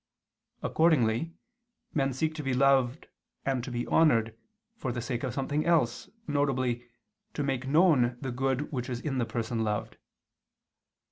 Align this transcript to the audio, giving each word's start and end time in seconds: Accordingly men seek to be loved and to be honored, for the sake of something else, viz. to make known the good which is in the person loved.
Accordingly 0.63 1.35
men 1.93 2.11
seek 2.11 2.33
to 2.33 2.41
be 2.41 2.55
loved 2.55 3.05
and 3.45 3.63
to 3.63 3.69
be 3.69 3.85
honored, 3.85 4.35
for 4.75 4.91
the 4.91 4.99
sake 4.99 5.21
of 5.21 5.31
something 5.31 5.63
else, 5.63 6.09
viz. 6.27 6.81
to 7.35 7.43
make 7.43 7.67
known 7.67 8.17
the 8.19 8.31
good 8.31 8.71
which 8.71 8.89
is 8.89 8.99
in 8.99 9.19
the 9.19 9.25
person 9.27 9.63
loved. 9.63 9.97